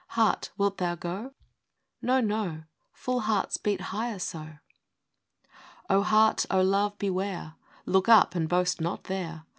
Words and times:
Heart, 0.17 0.49
wilt 0.57 0.79
thou 0.79 0.95
go?—" 0.95 1.35
No, 2.01 2.21
no! 2.21 2.63
Full 2.91 3.19
hearts 3.19 3.57
beat 3.57 3.79
higher 3.93 4.17
so." 4.17 4.39
VII. 5.45 5.49
O 5.91 6.01
Heart, 6.01 6.47
O 6.49 6.59
Love, 6.63 6.97
beware! 6.97 7.53
Look 7.85 8.09
up, 8.09 8.33
and 8.33 8.49
boast 8.49 8.81
not 8.81 9.03
there. 9.03 9.43